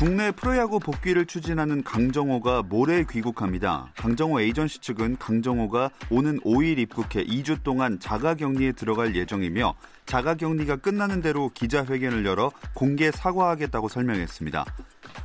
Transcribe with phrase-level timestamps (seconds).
[0.00, 3.92] 국내 프로야구 복귀를 추진하는 강정호가 모레 귀국합니다.
[3.98, 9.74] 강정호 에이전시 측은 강정호가 오는 5일 입국해 2주 동안 자가격리에 들어갈 예정이며
[10.06, 14.64] 자가격리가 끝나는 대로 기자회견을 열어 공개 사과하겠다고 설명했습니다.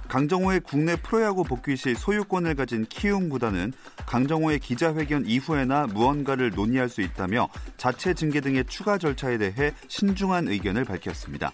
[0.09, 3.71] 강정호의 국내 프로야구 복귀 시 소유권을 가진 키움 구단은
[4.05, 10.83] 강정호의 기자회견 이후에나 무언가를 논의할 수 있다며 자체 징계 등의 추가 절차에 대해 신중한 의견을
[10.83, 11.53] 밝혔습니다.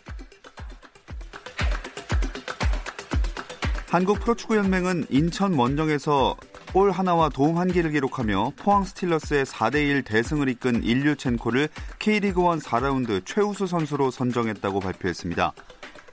[3.91, 6.37] 한국 프로축구연맹은 인천 원정에서
[6.71, 11.67] 골 하나와 도움 한 개를 기록하며 포항 스틸러스의 4대1 대승을 이끈 일류첸코를
[11.99, 15.51] K리그1 4라운드 최우수 선수로 선정했다고 발표했습니다.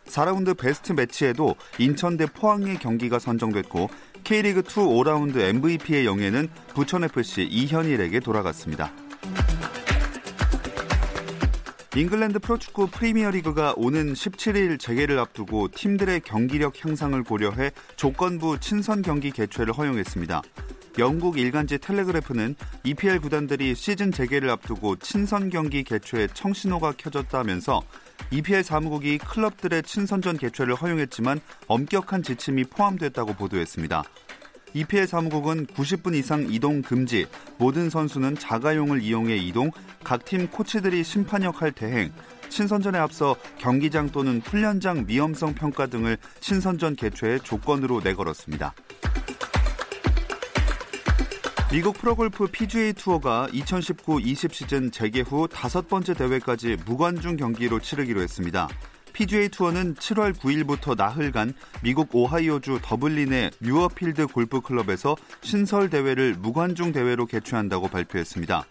[0.06, 3.90] 4라운드 베스트 매치에도 인천 대 포항의 경기가 선정됐고
[4.24, 8.90] K리그2 5라운드 MVP의 영예는 부천FC 이현일에게 돌아갔습니다.
[11.96, 19.72] 잉글랜드 프로축구 프리미어리그가 오는 17일 재개를 앞두고 팀들의 경기력 향상을 고려해 조건부 친선 경기 개최를
[19.72, 20.42] 허용했습니다.
[20.98, 27.82] 영국 일간지 텔레그래프는 EPL 구단들이 시즌 재개를 앞두고 친선 경기 개최에 청신호가 켜졌다면서
[28.32, 34.04] EPL 사무국이 클럽들의 친선전 개최를 허용했지만 엄격한 지침이 포함됐다고 보도했습니다.
[34.78, 37.26] EPL 사무국은 90분 이상 이동 금지,
[37.58, 39.72] 모든 선수는 자가용을 이용해 이동,
[40.04, 42.12] 각 팀 코치들이 심판 역할 대행,
[42.48, 48.72] 친선전에 앞서 경기장 또는 훈련장 위험성 평가 등을 친선전 개최의 조건으로 내걸었습니다.
[51.72, 58.68] 미국 프로골프 PGA 투어가 2019-20 시즌 재개 후 다섯 번째 대회까지 무관중 경기로 치르기로 했습니다.
[59.18, 61.52] PGA 투어는 7월 9일부터 나흘간
[61.82, 68.64] 미국 오하이오주 더블린의 뮤어필드 골프 클럽에서 신설 대회를 무관중 대회로 개최한다고 발표했습니다.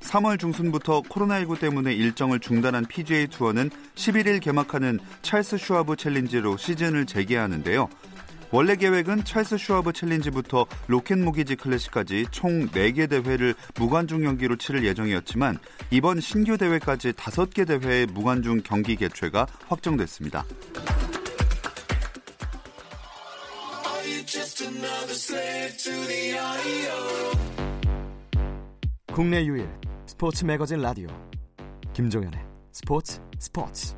[0.00, 7.86] 3월 중순부터 코로나19 때문에 일정을 중단한 PGA 투어는 11일 개막하는 찰스 슈아브 챌린지로 시즌을 재개하는데요.
[8.54, 15.58] 원래 계획은 찰스 슈아브 챌린지부터 로켓 모기지 클래식까지 총 4개 대회를 무관중 경기로 치를 예정이었지만
[15.90, 20.44] 이번 신규 대회까지 5개 대회의 무관중 경기 개최가 확정됐습니다.
[29.12, 29.68] 국내 유일
[30.06, 31.08] 스포츠 매거진 라디오
[31.92, 32.38] 김종현의
[32.70, 33.96] 스포츠 스포츠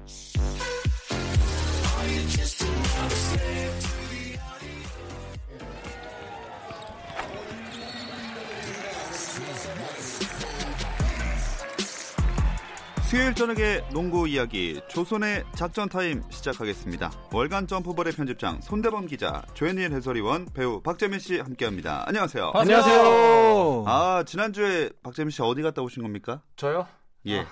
[13.07, 17.13] 수요일 저녁의 농구 이야기 조선의 작전 타임 시작하겠습니다.
[17.33, 22.03] 월간 점프볼의 편집장 손대범 기자, 조현일 해설위원, 배우 박재민 씨 함께합니다.
[22.09, 22.51] 안녕하세요.
[22.53, 23.85] 안녕하세요.
[23.87, 26.43] 아 지난주에 박재민 씨 어디 갔다 오신 겁니까?
[26.57, 26.89] 저요?
[27.27, 27.41] 예.
[27.43, 27.47] 아,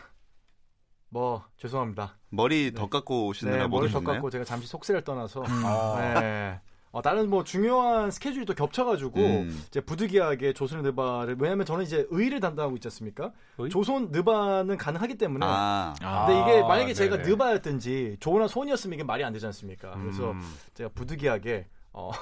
[1.10, 2.18] 뭐 죄송합니다.
[2.30, 4.14] 머리 더 깎고 오시느라 네, 못 머리 더 오셨나요?
[4.16, 6.20] 깎고 제가 잠시 속세를 떠나서 음.
[6.20, 6.60] 네.
[6.94, 9.64] 어, 다른 뭐 중요한 스케줄이 또 겹쳐가지고 음.
[9.66, 13.32] 이제 부득이하게 조선 느바를 왜냐면 저는 이제 의를 담당하고 있지 않습니까?
[13.68, 17.28] 조선 느바는 가능하기 때문에 아, 근데 이게 아, 만약에 제가 네네.
[17.30, 19.90] 느바였든지 조나 손이었으면 이게 말이 안 되지 않습니까?
[20.00, 20.40] 그래서 음.
[20.74, 22.12] 제가 부득이하게 어,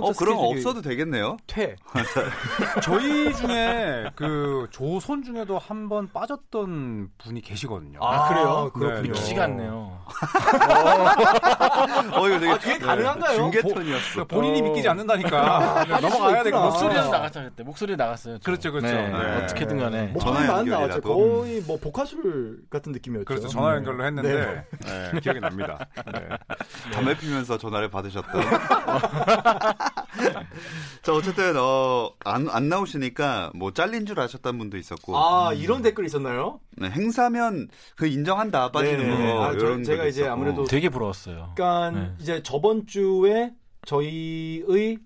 [0.00, 1.36] 어 그럼 없어도 되겠네요.
[1.46, 1.76] 퇴.
[2.82, 7.98] 저희 중에 그 조선 중에도 한 번 빠졌던 분이 계시거든요.
[8.00, 8.70] 아, 그래요?
[8.72, 9.02] 네, 그렇군요.
[9.08, 9.98] 믿기지가 않네요.
[12.12, 13.36] 어 이거 되게 아, 그게 가능한가요?
[13.36, 14.24] 중계턴이었어.
[14.26, 14.64] 본인이 어.
[14.64, 16.64] 믿기지 않는다니까 빠질 넘어가야 되고 있구나.
[16.66, 17.08] 목소리는 아.
[17.08, 18.38] 나갔죠 그때 목소리 나갔어요.
[18.38, 18.44] 저.
[18.44, 18.94] 그렇죠, 그렇죠.
[18.94, 19.36] 네, 네.
[19.42, 21.00] 어떻게든 간에 목소리 전화 많이 나왔죠.
[21.00, 23.24] 거의 뭐 복화술 같은 느낌이었죠.
[23.24, 23.48] 그렇죠.
[23.48, 25.10] 전화 연결로 했는데 네.
[25.12, 25.86] 네, 기억이 납니다.
[26.12, 26.28] 네.
[26.92, 28.42] 담배 피면서 전화를 받으셨던.
[31.02, 35.16] 자 어쨌든 어 안 안 나오시니까 뭐 잘린 줄 아셨던 분도 있었고.
[35.16, 36.60] 아 이런 댓글이 있었나요?
[36.76, 39.32] 네, 행사면 그 인정한다 빠지는 네네.
[39.32, 39.44] 거.
[39.44, 40.32] 아, 저- 이런 제가 이제 있었고.
[40.32, 41.52] 아무래도 되게 부러웠어요.
[41.54, 42.12] 그러니까 네.
[42.18, 43.52] 이제 저번 주에
[43.86, 44.98] 저희의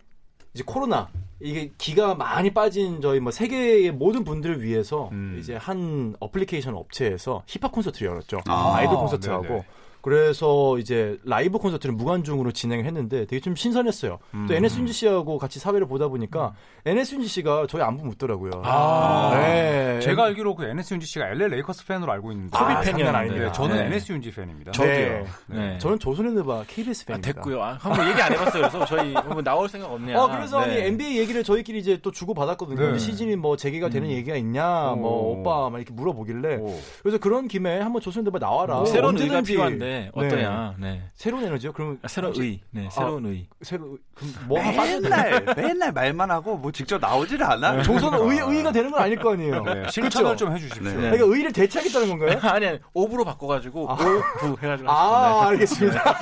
[0.54, 1.08] 이제 코로나
[1.40, 5.36] 이게 기가 많이 빠진 저희 뭐 세계의 모든 분들을 위해서 음.
[5.38, 8.38] 이제 한 어플리케이션 업체에서 힙합 콘서트를 열었죠.
[8.46, 9.64] 아, 아, 이돌 콘서트하고 네네.
[10.04, 14.18] 그래서 이제 라이브 콘서트를 무관중으로 진행을 했는데 되게 좀 신선했어요.
[14.34, 14.44] 음.
[14.46, 16.52] 또 NS 윤지 씨하고 같이 사회를 보다 보니까
[16.84, 18.50] NS 윤지 씨가 저희 안부 묻더라고요.
[18.66, 20.00] 아, 네.
[20.00, 22.92] 제가 알기로 그 NS 윤지 씨가 LA 레이커스 팬으로 알고 있는데 아, 팬이었는데.
[23.02, 23.46] 장난 아닙니다.
[23.46, 23.86] 네, 저는 네.
[23.86, 24.72] NS 윤지 팬입니다.
[24.72, 24.92] 저도요.
[24.92, 25.24] 네.
[25.46, 25.78] 네.
[25.78, 27.32] 저는 조선의 느바 KBS 아, 팬입니다.
[27.32, 27.62] 됐고요.
[27.62, 28.68] 아, 한번 얘기 안 해봤어요.
[28.68, 30.20] 그래서 저희 한번 나올 생각 없냐.
[30.20, 30.86] 아, 그래서 아니 네.
[30.88, 32.92] NBA 얘기를 저희끼리 이제 또 주고 받았거든요.
[32.92, 32.98] 네.
[32.98, 35.40] 시즌이 뭐 재개가 되는 얘기가 있냐, 뭐 오.
[35.40, 36.78] 오빠 막 이렇게 물어보길래 오.
[37.02, 38.76] 그래서 그런 김에 한번 조선의 느바 나와라.
[38.76, 39.52] 뭐 새로운 언제든지.
[39.52, 40.10] 필요한데 네.
[40.12, 40.74] 어떠냐.
[40.78, 41.02] 네.
[41.14, 41.72] 새로운 에너지요?
[41.72, 42.60] 그럼 아, 새로운 의.
[42.70, 43.46] 네, 새로운 의.
[43.62, 44.60] 새로 그럼 뭐?
[44.60, 47.82] 맨날 맨날 말만 하고 뭐 직접 나오질 않아.
[47.82, 49.62] 조선 의 의가 되는 건 아닐 거 아니에요.
[49.62, 50.44] 네, 실천을 그쵸?
[50.44, 50.82] 좀 해주십시오.
[50.82, 50.94] 네.
[50.94, 52.38] 그러니까 의를 대체하겠다는 건가요?
[52.50, 53.94] 아니, 아니, of로 바꿔가지고, 아.
[53.94, 54.90] of 해가지고.
[54.90, 55.46] 아.
[55.48, 56.14] 알겠습니다.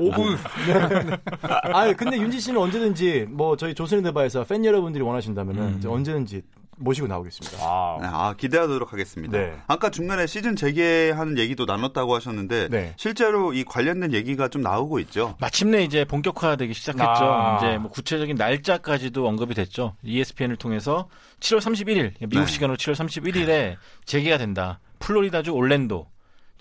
[0.00, 0.36] of.
[1.42, 5.82] 아, 근데 윤지 씨는 언제든지 뭐 저희 조선의 느바에서 팬 여러분들이 원하신다면은 음.
[5.86, 6.42] 언제든지
[6.80, 7.58] 모시고 나오겠습니다.
[7.60, 9.38] 아, 네, 아, 기대하도록 하겠습니다.
[9.38, 9.56] 네.
[9.66, 12.94] 아까 중간에 시즌 재개하는 얘기도 나눴다고 하셨는데 네.
[12.96, 15.36] 실제로 이 관련된 얘기가 좀 나오고 있죠.
[15.40, 17.04] 마침내 이제 본격화되기 시작했죠.
[17.04, 17.58] 아.
[17.58, 19.94] 이제 뭐 구체적인 날짜까지도 언급이 됐죠.
[20.02, 21.08] ESPN을 통해서
[21.40, 22.46] 7월 31일, 미국 네.
[22.46, 23.76] 시간으로 7월 31일에
[24.06, 24.80] 재개가 된다.
[24.98, 26.06] 플로리다주 올랜도.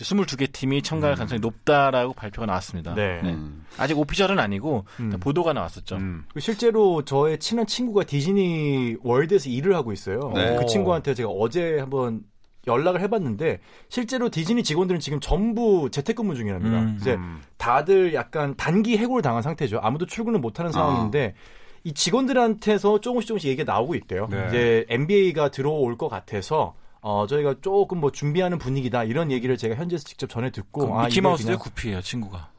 [0.04, 2.96] 22개 팀이 참가할 가능성이 높다라고 발표가 나왔습니다.
[2.96, 3.20] 네.
[3.24, 3.66] 음.
[3.78, 5.18] 아직 오피셜은 아니고 음.
[5.20, 5.98] 보도가 나왔었죠.
[5.98, 6.26] 음.
[6.34, 10.32] 그 실제로 저의 친한 친구가 디즈니 월드에서 일을 하고 있어요.
[10.34, 10.56] 네.
[10.58, 12.24] 그 친구한테 제가 어제 한번
[12.68, 13.60] 연락을 해봤는데
[13.90, 16.80] 실제로 디즈니 직원들은 지금 전부 재택근무 중이랍니다.
[16.80, 16.98] 음.
[17.00, 17.42] 이제 음.
[17.58, 19.80] 다들 약간 단기 해고를 당한 상태죠.
[19.82, 20.74] 아무도 출근을 못하는 아.
[20.74, 21.36] 상황인데
[21.84, 24.28] 이 직원들한테서 조금씩 조금씩 얘기가 나오고 있대요.
[24.30, 24.46] 네.
[24.48, 30.04] 이제 NBA가 들어올 것 같아서 어 저희가 조금 뭐 준비하는 분위기다 이런 얘기를 제가 현지에서
[30.04, 32.50] 직접 전해 듣고 그 아, 미키마우스의 그냥- 구피예요, 친구가.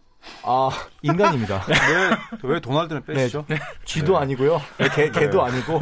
[0.45, 0.69] 아
[1.01, 1.65] 인간입니다.
[2.45, 3.47] 왜, 왜 도날드는 빼시죠?
[3.87, 4.61] 쥐도 아니고요,
[4.95, 5.81] 개, 개도 아니고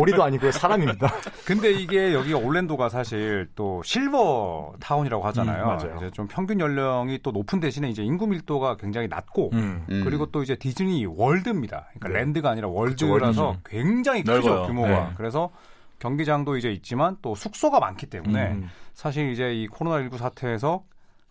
[0.00, 1.12] 오리도 아니고요, 사람입니다.
[1.44, 5.64] 근데 이게 여기가 올랜도가 사실 또 실버 타운이라고 하잖아요.
[5.64, 5.96] 음, 맞아요.
[5.98, 9.84] 이제 좀 평균 연령이 또 높은 대신에 이제 인구 밀도가 굉장히 낮고 음.
[9.90, 10.00] 음.
[10.02, 11.88] 그리고 또 이제 디즈니 월드입니다.
[11.98, 12.14] 그러니까 네.
[12.24, 13.60] 랜드가 아니라 그쵸, 월드라서 월드죠.
[13.66, 14.66] 굉장히 크죠 넓어요.
[14.66, 14.88] 규모가.
[14.88, 15.08] 네.
[15.18, 15.50] 그래서
[15.98, 18.70] 경기장도 이제 있지만 또 숙소가 많기 때문에 음.
[18.92, 20.84] 사실 이제 이 코로나19 사태에서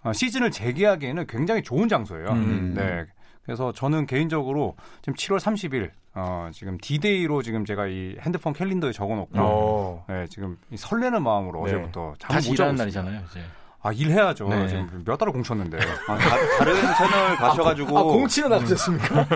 [0.03, 2.29] 어, 시즌을 재개하기에는 굉장히 좋은 장소예요.
[2.29, 2.73] 음.
[2.75, 3.05] 네.
[3.43, 9.31] 그래서 저는 개인적으로 지금 7월 30일 어, 지금 D-Day로 지금 제가 이 핸드폰 캘린더에 적어놓고
[9.35, 10.05] 어.
[10.07, 11.73] 네, 지금 이 설레는 마음으로 네.
[11.73, 12.73] 어제부터 잠을 다시 못 있습니다.
[12.73, 13.41] 날이잖아요, 이제.
[13.81, 14.47] 아 일해야죠.
[14.47, 14.67] 네.
[14.69, 15.77] 지금 몇 달을 공쳤는데.
[16.07, 19.27] 아, 다, 른 채널 가셔가지고 아 공치는 나가셨습니까?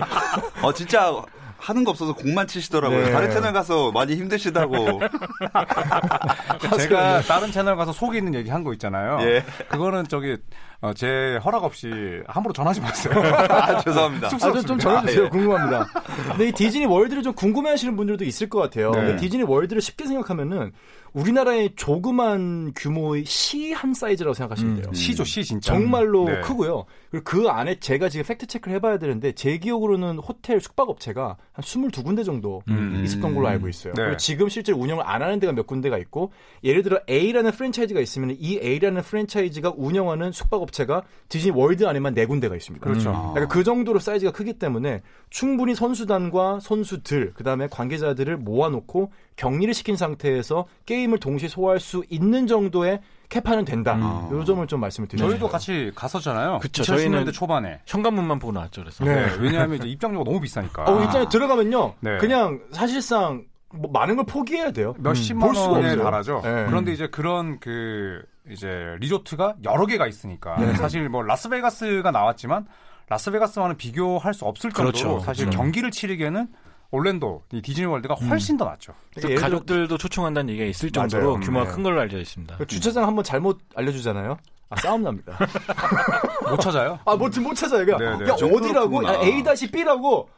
[0.62, 1.12] 어 진짜
[1.58, 3.06] 하는 거 없어서 공만 치시더라고요.
[3.06, 3.12] 네.
[3.12, 5.00] 다른 채널 가서 많이 힘드시다고.
[6.78, 9.18] 제가 다른 채널 가서 속에 있는 얘기 한 거 있잖아요.
[9.22, 9.44] 예.
[9.68, 10.36] 그거는 저기
[10.80, 11.90] 어, 제 허락 없이
[12.26, 13.14] 함부로 전하지 마세요.
[13.48, 14.26] 아, 죄송합니다.
[14.28, 15.22] 아, 좀, 좀 전해주세요.
[15.22, 15.28] 아, 예.
[15.30, 15.86] 궁금합니다.
[16.30, 18.90] 근데 이 디즈니 월드를 좀 궁금해하시는 분들도 있을 것 같아요.
[18.92, 19.00] 네.
[19.00, 20.72] 근데 디즈니 월드를 쉽게 생각하면은
[21.12, 24.86] 우리나라의 조그만 규모의 시 한 사이즈라고 생각하시면 돼요.
[24.88, 24.94] 음.
[24.94, 25.72] 시죠 시 진짜.
[25.72, 26.40] 정말로 네.
[26.40, 26.84] 크고요.
[27.10, 32.24] 그리고 그 안에 제가 지금 팩트 체크를 해봐야 되는데 제 기억으로는 호텔 숙박업체가 한 22군데
[32.24, 33.02] 정도 음.
[33.04, 33.92] 있었던 걸로 알고 있어요.
[33.94, 34.02] 네.
[34.02, 36.32] 그리고 지금 실제로 운영을 안 하는 데가 몇 군데가 있고
[36.64, 42.56] 예를 들어 A라는 프랜차이즈가 있으면 이 A라는 프랜차이즈가 운영하는 숙박업체가 디즈니 월드 안에만 네 군데가
[42.56, 42.84] 있습니다.
[42.84, 43.10] 그렇죠.
[43.10, 43.30] 아.
[43.32, 50.66] 그러니까 그 정도로 사이즈가 크기 때문에 충분히 선수단과 선수들 그다음에 관계자들을 모아놓고 격리를 시킨 상태에서
[50.84, 53.94] 게임 을 동시에 소화할 수 있는 정도의 캐파는 된다.
[53.94, 54.36] 음.
[54.38, 55.28] 요 점을 좀 말씀을 드리죠.
[55.28, 56.58] 저희도 같이 갔었잖아요.
[56.60, 57.80] 그쵸, 2010년대 저희는- 초반에.
[57.86, 59.04] 현관문만 보고 나왔죠, 그래서.
[59.04, 59.26] 네.
[59.26, 60.84] 네, 왜냐하면 이제 입장료가 너무 비싸니까.
[60.84, 61.94] 어, 입장에 들어가면요.
[62.00, 62.16] 네.
[62.18, 64.94] 그냥 사실상 뭐 많은 걸 포기해야 돼요.
[64.98, 66.02] 몇십만 볼 수가 원에 없어요.
[66.04, 66.40] 달하죠.
[66.42, 66.64] 네.
[66.66, 70.74] 그런데 이제 그런 그 이제 리조트가 여러 개가 있으니까 네.
[70.74, 72.66] 사실 뭐 라스베가스가 나왔지만
[73.10, 75.20] 라스베가스와는 비교할 수 없을 정도로 그렇죠.
[75.20, 75.58] 사실 그렇죠.
[75.58, 76.48] 경기를 치르기에는
[76.90, 78.94] 올랜도 이 디즈니 월드가 훨씬 더 낫죠.
[79.14, 81.40] 들어 가족들도 초청한다는 얘기가 있을 정도로 맞아요.
[81.40, 81.72] 규모가 네.
[81.72, 82.56] 큰 걸로 알려져 있습니다.
[82.56, 84.38] 그 주차장 한번 잘못 알려주잖아요.
[84.70, 85.36] 아, 싸움 납니다.
[86.50, 86.98] 못 찾아요?
[87.04, 87.90] 아, 뭐, 못 찾아요.
[87.92, 88.28] 야, 네, 네.
[88.28, 89.04] 야 어디라고?
[89.04, 90.28] 야, A-B라고?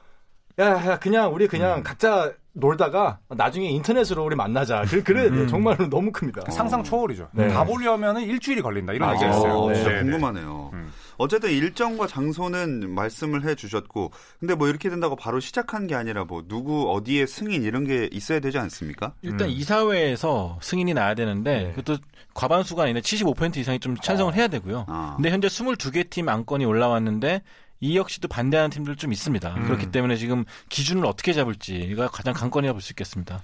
[0.60, 4.82] 야, 야, 그냥, 우리 그냥 각자 놀다가 나중에 인터넷으로 우리 만나자.
[4.82, 5.46] 그, 그래, 음.
[5.48, 6.50] 정말로 너무 큽니다.
[6.50, 7.28] 상상 초월이죠.
[7.32, 7.48] 네.
[7.48, 9.52] 가 보려면 일주일이 걸린다 이런 아, 얘기가 있어요.
[9.52, 10.10] 어, 진짜 네, 네.
[10.10, 10.70] 궁금하네요.
[10.74, 10.92] 음.
[11.20, 16.42] 어쨌든 일정과 장소는 말씀을 해 주셨고, 근데 뭐 이렇게 된다고 바로 시작한 게 아니라 뭐
[16.48, 19.12] 누구 어디에 승인 이런 게 있어야 되지 않습니까?
[19.22, 19.52] 일단 음.
[19.52, 21.72] 이사회에서 승인이 나야 되는데 네.
[21.74, 21.98] 그것도
[22.34, 24.86] 과반수가 아니라 75% 이상이 좀 찬성을 해야 되고요.
[24.88, 25.14] 아.
[25.16, 27.42] 근데 현재 22개 팀 안건이 올라왔는데
[27.80, 29.54] 이 역시도 반대하는 팀들 좀 있습니다.
[29.54, 29.64] 음.
[29.64, 33.42] 그렇기 때문에 지금 기준을 어떻게 잡을지가 가장 관건이라 볼 수 있겠습니다.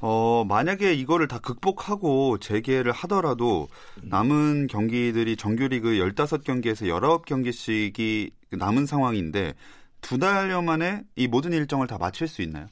[0.00, 3.68] 어, 만약에 이거를 다 극복하고 재개를 하더라도
[4.02, 9.54] 남은 경기들이 정규리그 15경기에서 19경기씩이 남은 상황인데
[10.00, 12.66] 두 달여 만에 이 모든 일정을 다 마칠 수 있나요?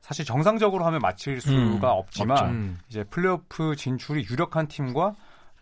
[0.00, 2.78] 사실 정상적으로 하면 마칠 수가 음, 없지만 음.
[2.88, 5.14] 이제 플레이오프 진출이 유력한 팀과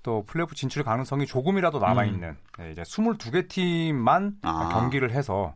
[0.03, 4.69] 또 플레이오프 진출 가능성이 조금이라도 남아 있는 네, 이제 22개 팀만 아.
[4.73, 5.55] 경기를 해서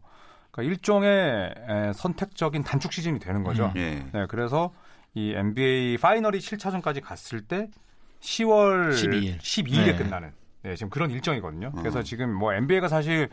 [0.50, 3.72] 그러니까 일종의 에, 선택적인 단축 시즌이 되는 거죠.
[3.76, 4.04] 예.
[4.12, 4.72] 네, 그래서
[5.14, 7.68] 이 NBA 파이널이 7차전까지 갔을 때
[8.20, 9.38] 10월 12일.
[9.38, 9.96] 12일에 네.
[9.96, 11.68] 끝나는 네, 지금 그런 일정이거든요.
[11.68, 11.72] 어.
[11.78, 13.28] 그래서 지금 뭐 NBA가 사실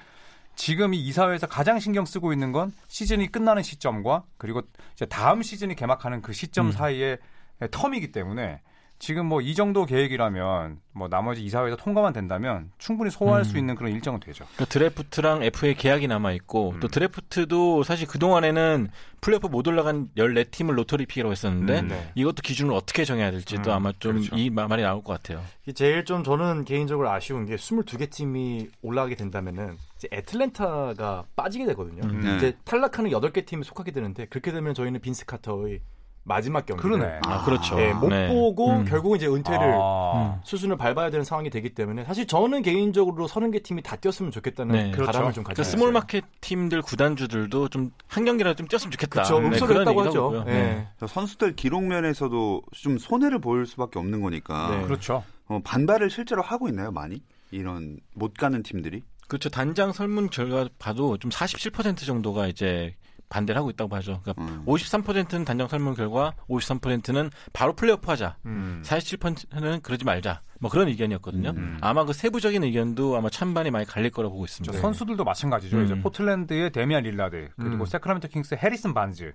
[0.55, 4.61] 지금 이 이사회에서 가장 신경 쓰고 있는 건 시즌이 끝나는 시점과 그리고
[4.93, 6.71] 이제 다음 시즌이 개막하는 그 시점 음.
[6.71, 7.19] 사이의
[7.59, 8.61] 텀이기 때문에
[8.99, 13.43] 지금 뭐 이 정도 계획이라면 뭐 나머지 이사회에서 통과만 된다면 충분히 소화할 음.
[13.43, 14.45] 수 있는 그런 일정은 되죠.
[14.55, 16.79] 그러니까 드래프트랑 FA 계약이 남아 있고 음.
[16.79, 18.89] 또 드래프트도 사실 그 동안에는
[19.21, 22.11] 플레이오프 못 올라간 14팀을 lottery pick이라고 했었는데 음, 네.
[22.15, 24.35] 이것도 기준을 어떻게 정해야 될지도 음, 아마 좀 그렇죠.
[24.35, 25.43] 이 말이 나올 것 같아요.
[25.67, 32.01] 이 제일 좀 저는 개인적으로 아쉬운 게 22개 팀이 올라가게 된다면은 이제 애틀랜타가 빠지게 되거든요.
[32.03, 32.21] 음.
[32.21, 32.35] 네.
[32.37, 35.79] 이제 탈락하는 8개 팀에 속하게 되는데 그렇게 되면 저희는 빈스 카터의
[36.27, 37.19] 마지막 경기를 그러네.
[37.25, 37.79] 아, 그렇죠.
[37.79, 38.27] 예, 못 네.
[38.27, 38.85] 보고 음.
[38.85, 40.39] 결국 이제 은퇴를 아.
[40.43, 44.91] 수순을 밟아야 되는 상황이 되기 때문에 사실 저는 개인적으로 30개 팀이 다 뛰었으면 좋겠다는 네.
[44.91, 45.11] 바람을 그렇죠.
[45.11, 49.11] 좀 그러니까 가지고 small market 팀들 구단주들도 좀 한 경기라도 좀 뛰었으면 좋겠다.
[49.11, 49.39] 그렇죠.
[49.39, 50.43] 네, 음소를 그런 했다고 하죠.
[50.47, 50.51] 예.
[50.51, 50.87] 네.
[51.05, 54.83] 선수들 기록 면에서도 좀 손해를 볼 수밖에 없는 거니까 네.
[54.83, 55.23] 그렇죠.
[55.47, 59.49] 어, 반발을 실제로 하고 있나요 많이 이런 못 가는 팀들이 그렇죠.
[59.49, 62.95] 단장 설문 결과 봐도 좀 47% 정도가 이제
[63.29, 64.21] 반대를 하고 있다고 봐죠.
[64.23, 64.63] 그러니까 음.
[64.65, 68.37] 53%는 단장 설문 결과, 53%는 바로 플레이오프 하자.
[68.45, 68.81] 음.
[68.85, 70.41] 47%는 그러지 말자.
[70.59, 71.51] 뭐 그런 의견이었거든요.
[71.55, 71.77] 음.
[71.81, 74.73] 아마 그 세부적인 의견도 아마 찬반이 많이 갈릴 거라고 보고 있습니다.
[74.73, 75.77] 저 선수들도 마찬가지죠.
[75.77, 75.85] 음.
[75.85, 77.85] 이제 포틀랜드의 데미안 릴라드 그리고 음.
[77.85, 79.33] 새크라멘토 킹스의 해리슨 반즈.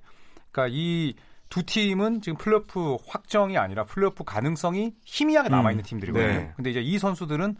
[0.50, 1.14] 그러니까 이
[1.52, 5.86] 두 팀은 지금 플레이오프 확정이 아니라 플레이오프 가능성이 희미하게 남아 있는 음.
[5.86, 6.26] 팀들이거든요.
[6.26, 6.52] 네.
[6.56, 7.56] 근데 이제 이 선수들은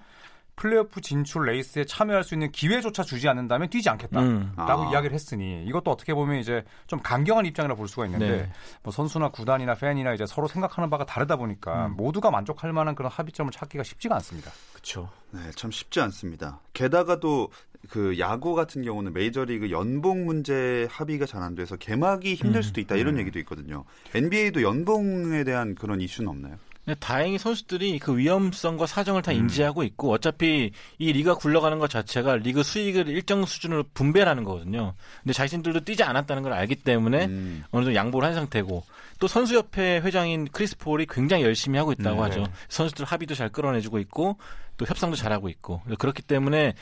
[0.62, 4.52] 플레이오프 진출 레이스에 참여할 수 있는 기회조차 주지 않는다면 뛰지 않겠다라고 음.
[4.57, 4.90] 아.
[4.92, 8.52] 이야기를 했으니 이것도 어떻게 보면 이제 좀 강경한 입장이라 볼 수가 있는데 네.
[8.85, 11.97] 뭐 선수나 구단이나 팬이나 이제 서로 생각하는 바가 다르다 보니까 음.
[11.97, 14.52] 모두가 만족할 만한 그런 합의점을 찾기가 쉽지가 않습니다.
[14.73, 15.11] 그렇죠.
[15.33, 16.61] 네, 참 쉽지 않습니다.
[16.73, 17.50] 게다가 또
[17.90, 22.62] 그 야구 같은 경우는 메이저리그 연봉 문제 합의가 잘 안 돼서 개막이 힘들 음.
[22.62, 23.85] 수도 있다 이런 얘기도 있거든요.
[24.14, 26.57] NBA도 연봉에 대한 그런 이슈는 없나요?
[26.99, 29.23] 다행히 선수들이 그 위험성과 사정을 음.
[29.23, 34.95] 다 인지하고 있고 어차피 이 리그가 굴러가는 것 자체가 리그 수익을 일정 수준으로 분배하는 거거든요.
[35.23, 37.65] 근데 자신들도 뛰지 않았다는 걸 알기 때문에 음.
[37.71, 38.85] 어느 정도 양보를 한 상태고
[39.21, 42.23] 또 선수협회 회장인 크리스 폴이 굉장히 열심히 하고 있다고 네.
[42.23, 42.47] 하죠.
[42.69, 44.39] 선수들 합의도 잘 끌어내주고 있고
[44.77, 46.75] 또 협상도 잘하고 있고 그렇기 때문에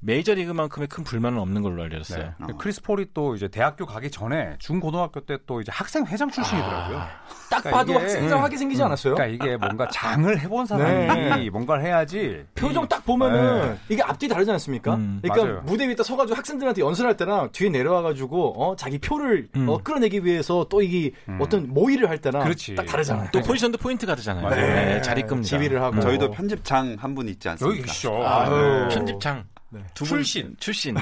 [0.00, 2.34] 메이저리그만큼의 큰 불만은 없는 걸로 알려졌어요.
[2.40, 2.46] 어.
[2.58, 6.98] 크리스 폴이 또 이제 대학교 가기 전에 중고등학교 때 또 이제 학생 회장 출신이더라고요.
[7.50, 9.14] 딱 그러니까 봐도 이게- 학생하게 생기지 않았어요?
[9.14, 11.06] 그러니까 이게 뭔가 장을 해본 사람이
[11.44, 11.50] 네.
[11.50, 12.44] 뭔가를 해야지.
[12.54, 13.78] 표정 이- 딱 보면은 네.
[13.88, 14.94] 이게 앞뒤 다르지 않습니까?
[14.96, 15.62] 음, 그러니까 맞아요.
[15.64, 19.68] 무대 위에 딱 서가지고 학생들한테 연설할 때랑 뒤에 내려와가지고 어 자기 표를 음.
[19.68, 21.38] 어, 끌어내기 위해서 또 이게 음.
[21.40, 22.74] 어떤 모의를 할 때랑 그렇지.
[22.74, 23.28] 딱 다르잖아요.
[23.32, 24.42] 또 포지션도 포인트 가드잖아요.
[24.42, 24.56] 맞아요.
[24.56, 25.46] 네, 잘 이끕니다.
[25.48, 27.78] 지휘를 하고 저희도 편집장 한 분 있지 않습니까?
[27.78, 28.26] 여기 계시죠.
[28.26, 28.86] 아유.
[28.88, 28.94] 네.
[28.94, 29.80] 편집장 네.
[29.94, 30.54] 두 분- 출신.
[30.60, 30.94] 출신.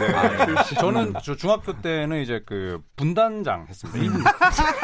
[0.81, 4.31] 저는 저 중학교 때는 이제 그 분단장 했습니다.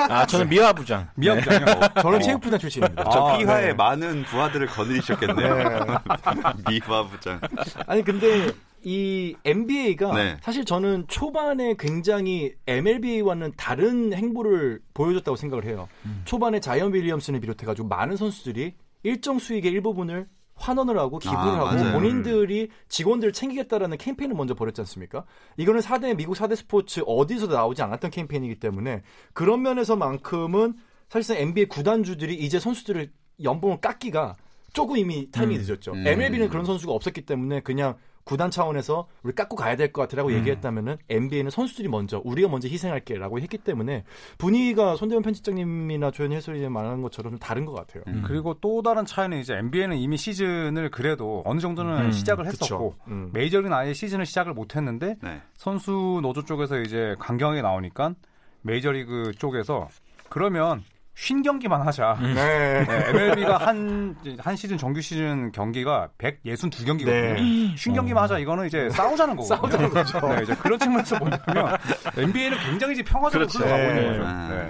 [0.08, 1.08] 아 저는 미화부장.
[1.16, 1.66] 미학장이요.
[2.02, 3.04] 저는 체육부단 출신입니다.
[3.10, 3.72] 저 아, 피하에 네.
[3.74, 5.86] 많은 부하들을 거느리셨겠네요.
[6.68, 7.40] 미화부장.
[7.86, 10.36] 아니 근데 이 NBA가 네.
[10.42, 15.88] 사실 저는 초반에 굉장히 MLB와는 다른 행보를 보여줬다고 생각을 해요.
[16.24, 20.26] 초반에 자이언 윌리엄슨을 비롯해가지고 많은 선수들이 일정 수익의 일부분을
[20.60, 21.92] 환원을 하고 기부를 아, 하고 맞아요.
[21.92, 25.24] 본인들이 직원들을 챙기겠다라는 캠페인을 먼저 벌였지 않습니까?
[25.56, 29.02] 이거는 4대 미국 4대 스포츠 어디서도 나오지 않았던 캠페인이기 때문에
[29.32, 30.74] 그런 면에서만큼은
[31.08, 33.10] 사실상 NBA 구단주들이 이제 선수들을
[33.42, 34.36] 연봉을 깎기가
[34.72, 35.64] 조금 이미 타이밍이 음.
[35.66, 35.92] 늦었죠.
[35.92, 36.06] 음.
[36.06, 37.96] MLB는 그런 선수가 없었기 때문에 그냥
[38.30, 40.34] 구단 차원에서 우리 깎고 가야 될 것 같아라고 음.
[40.36, 44.04] 얘기했다면은 NBA는 선수들이 먼저 우리가 먼저 희생할게라고 했기 때문에
[44.38, 48.04] 분위기가 손대원 편집장님이나 조현 해설이 말하는 것처럼 좀 다른 것 같아요.
[48.06, 48.22] 음.
[48.24, 52.94] 그리고 또 다른 차이는 이제 NBA는 이미 시즌을 그래도 어느 정도는 음, 시작을 했었고.
[53.08, 53.30] 음.
[53.32, 55.42] 메이저리그는 아예 시즌을 시작을 못했는데 네.
[55.54, 58.14] 선수 노조 쪽에서 이제 강경하게 나오니까
[58.62, 59.88] 메이저리그 쪽에서
[60.28, 60.84] 그러면
[61.20, 62.18] 쉰 경기만 하자.
[62.22, 62.86] 네.
[63.10, 67.34] MLB가 한, 한 시즌 정규 시즌 경기가 162 경기거든요.
[67.34, 67.74] 네.
[67.76, 69.60] 쉰 경기만 하자 이거는 이제 싸우자는 거거든요.
[69.60, 70.34] 싸우자는 거죠.
[70.34, 71.76] 네, 이제 그런 측면에서 본다면
[72.16, 73.58] NBA는 굉장히 이제 평화적으로 그렇죠.
[73.58, 74.18] 흘러가고 있는 네.
[74.18, 74.28] 거죠.
[74.30, 74.48] 아.
[74.48, 74.68] 네.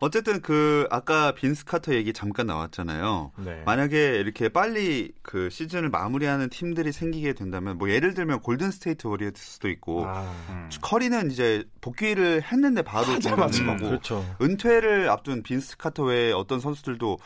[0.00, 3.32] 어쨌든 그 아까 빈스 카터 얘기 잠깐 나왔잖아요.
[3.38, 3.62] 네.
[3.64, 9.68] 만약에 이렇게 빨리 그 시즌을 마무리하는 팀들이 생기게 된다면 뭐 예를 들면 골든 스테이트 워리어스도
[9.68, 10.68] 있고 아, 음.
[10.80, 14.36] 커리는 이제 복귀를 했는데 바로 중단한 거고 그렇죠.
[14.40, 17.18] 은퇴를 앞둔 빈스 카터 외에 어떤 선수들도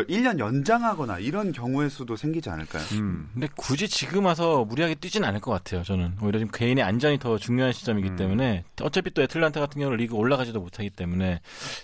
[0.00, 2.82] 1년 연장하거나 이런 경우의 수도 생기지 않을까요?
[2.92, 3.28] 음.
[3.32, 5.82] 근데 굳이 지금 와서 무리하게 뛰진 않을 것 같아요.
[5.82, 8.16] 저는 오히려 지금 개인의 안전이 더 중요한 시점이기 음.
[8.16, 11.40] 때문에 어차피 또 애틀란타 같은 경우는 리그 올라가지도 못하기 때문에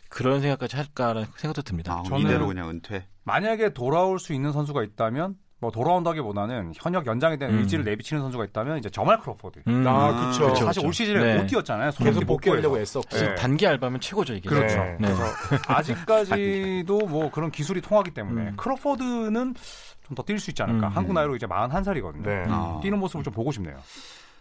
[0.08, 1.92] 그런 생각까지 할까라는 생각도 듭니다.
[1.94, 3.06] 아, 저는- 이대로 그냥 은퇴.
[3.24, 7.58] 만약에 돌아올 수 있는 선수가 있다면 뭐 돌아온다기보다는 현역 연장에 대한 음.
[7.60, 9.60] 의지를 내비치는 선수가 있다면 이제 자말 크로포드.
[9.66, 9.84] 음.
[9.86, 10.48] 아, 그쵸.
[10.52, 10.86] 그쵸, 사실.
[10.86, 11.38] 올 시즌에 네.
[11.38, 11.90] 못 뛰었잖아요.
[11.98, 12.78] 계속 복귀하려고.
[12.78, 13.08] 애썼고.
[13.16, 13.34] 네.
[13.34, 14.48] 단기 알바면 최고죠 이게.
[14.48, 14.76] 그렇죠.
[14.76, 14.96] 네.
[15.00, 15.08] 네.
[15.08, 15.24] 그래서
[15.66, 18.56] 아직까지도 뭐 그런 기술이 통하기 때문에 음.
[18.56, 20.88] 크로포드는 좀 더 뛸 수 있지 않을까.
[20.88, 20.92] 음.
[20.96, 22.22] 한국 나이로 이제 41살이거든요.
[22.22, 22.44] 네.
[22.48, 22.80] 아.
[22.82, 23.76] 뛰는 모습을 좀 보고 싶네요.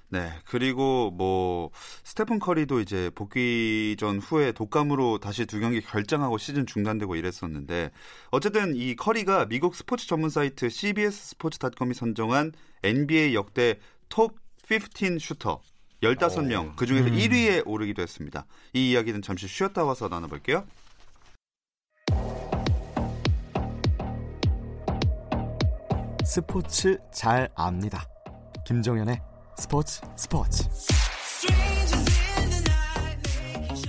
[0.09, 0.31] 네.
[0.45, 1.69] 그리고 뭐
[2.03, 7.91] 스테픈 커리도 이제 복귀 전 후에 독감으로 다시 두 경기 결장하고 시즌 중단되고 이랬었는데
[8.31, 14.35] 어쨌든 이 커리가 미국 스포츠 전문 사이트 CBS 스포츠닷컴이 선정한 NBA 역대 톱
[14.67, 15.61] 15 슈터
[16.01, 18.45] 15명 그 중에서 1위에 오르기도 했습니다.
[18.73, 20.65] 이 이야기는 잠시 쉬었다 와서 나눠볼게요.
[26.23, 28.05] 스포츠 잘 압니다.
[28.65, 29.19] 김종현의
[29.59, 30.63] 스포츠 스포츠.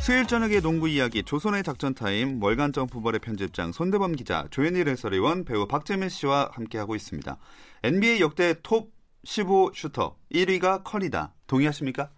[0.00, 5.66] 수요일 저녁의 농구 이야기 조손의 작전 타임 월간 점프볼의 편집장 손대범 기자 조현일 해설위원 배우
[5.66, 7.36] 박재민 씨와 함께하고 있습니다.
[7.82, 8.92] NBA 역대 톱
[9.24, 11.34] 15 슈터 1위가 커리다.
[11.46, 12.10] 동의하십니까?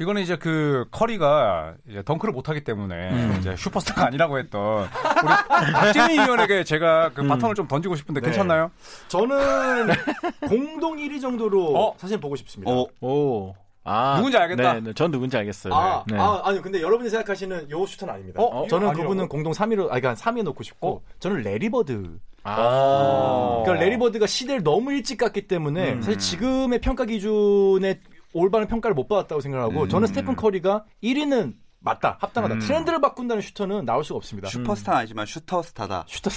[0.00, 3.36] 이거는 이제 그 커리가 이제 덩크를 못하기 때문에 음.
[3.38, 7.28] 이제 슈퍼스타가 아니라고 했던 우리 박재민 위원에게 제가 그 음.
[7.28, 8.26] 바톤을 좀 던지고 싶은데 네.
[8.26, 8.70] 괜찮나요?
[9.08, 9.88] 저는
[10.48, 11.94] 공동 1위 정도로 어?
[11.98, 12.72] 사실 보고 싶습니다.
[12.72, 13.54] 어, 오.
[13.86, 14.74] 아, 누군지 알겠다.
[14.74, 15.74] 네, 네, 전 누군지 알겠어요.
[15.74, 16.16] 아, 네.
[16.18, 18.42] 아, 아니 근데 여러분이 생각하시는 요 슈터는 아닙니다.
[18.42, 18.66] 어?
[18.68, 19.08] 저는 아니라고요?
[19.08, 22.18] 그분은 공동 3위로 아니 그러니까 3위에 놓고 싶고 저는 래리 버드.
[22.44, 23.62] 아.
[23.64, 26.02] 그러니까 래리 버드가 시대를 너무 일찍 갔기 때문에 음.
[26.02, 28.00] 사실 지금의 평가 기준에
[28.34, 29.88] 올바른 평가를 못 받았다고 생각하고 음.
[29.88, 32.60] 저는 스테픈 커리가 1위는 맞다 합당하다 음.
[32.60, 34.48] 트렌드를 바꾼다는 슈터는 나올 수가 없습니다.
[34.48, 36.04] 슈퍼스타는 아니지만 슈터스타다.
[36.08, 36.30] 슈터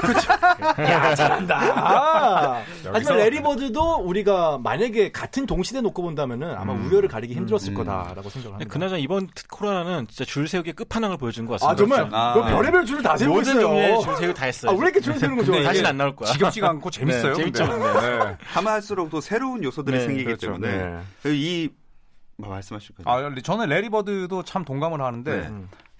[0.00, 0.32] 그렇죠.
[0.82, 2.63] 야 잘한다.
[2.94, 7.74] 하지만 래리 버드도 우리가 만약에 같은 동시대 놓고 본다면은 아마 우열을 가리기 힘들었을 음.
[7.74, 8.72] 거다라고 생각을 합니다.
[8.72, 11.72] 그나저나 이번 코로나는 진짜 줄 세우기 끝판왕을 보여준 것 같습니다.
[11.72, 12.34] 아 정말 아.
[12.34, 14.00] 그 별의별 줄을 다 세우고 모든 종류의 있어요.
[14.02, 14.70] 줄 세우기 다 했어요.
[14.70, 15.62] 아, 왜 이렇게 줄 세우는 거죠?
[15.62, 16.32] 다시는 안 나올 거야.
[16.32, 17.32] 지겹지가 않고 재밌어요.
[17.34, 17.68] 네, 재밌죠.
[17.68, 18.00] 근데.
[18.24, 18.36] 네.
[18.40, 20.46] 하면 할수록 또 새로운 요소들이 네, 생기기 그렇죠.
[20.58, 21.68] 때문에 이
[22.36, 23.28] 뭐 말씀하실 거예요.
[23.28, 25.50] 아, 저는 래리 버드도 참 동감을 하는데 네.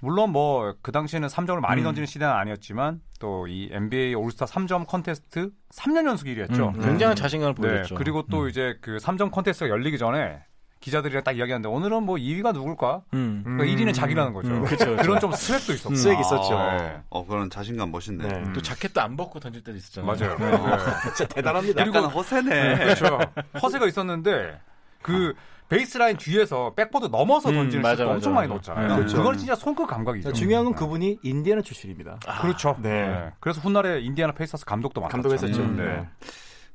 [0.04, 1.84] 물론 뭐 그 당시에는 3점을 많이 음.
[1.84, 6.74] 던지는 시대는 아니었지만 또 이 NBA 올스타 3점 컨테스트 3년 연속 1위였죠.
[6.74, 7.60] 음, 굉장한 자신감을 네.
[7.60, 7.94] 보여줬죠.
[7.96, 8.48] 그리고 또 음.
[8.48, 10.42] 이제 그 3점 컨테스트가 열리기 전에
[10.80, 13.02] 기자들이랑 딱 이야기하는데 오늘은 뭐 2위가 누굴까?
[13.14, 13.42] 음.
[13.44, 14.48] 그러니까 1위는 자기라는 거죠.
[14.48, 14.96] 음, 그쵸, 그쵸.
[15.02, 15.94] 그런 좀 swag도 있었고.
[15.94, 16.58] swag 있었죠.
[16.58, 17.00] 네.
[17.08, 18.28] 어, 그런 자신감 멋있네.
[18.28, 18.52] 네.
[18.52, 20.12] 또 자켓도 안 벗고 던질 때도 있었잖아요.
[20.12, 20.36] 맞아요.
[20.38, 20.50] 네.
[20.50, 20.82] 네.
[21.16, 21.80] 진짜 대단합니다.
[21.86, 22.76] 약간 허세네.
[22.76, 23.18] 그렇죠.
[23.62, 24.60] 허세가 있었는데
[25.00, 25.32] 그
[25.78, 28.72] 베이스라인 뒤에서 백보드 넘어서 음, 던지는 맞아, 슛도 맞아, 엄청 많이 맞아.
[28.72, 28.88] 넣었잖아요.
[28.88, 28.96] 네.
[28.96, 29.16] 그렇죠.
[29.18, 30.32] 그건 진짜 손끝 감각이죠.
[30.32, 30.78] 중요한 건 네.
[30.78, 32.18] 그분이 인디애나 출신입니다.
[32.40, 32.76] 그렇죠.
[32.82, 33.08] 네.
[33.08, 33.30] 네.
[33.40, 35.12] 그래서 훗날에 인디애나 페이서스 감독도 맡았죠.
[35.12, 35.62] 감독했었죠.
[35.62, 36.08] 음, 네.